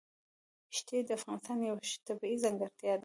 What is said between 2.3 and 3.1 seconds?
ځانګړتیا ده.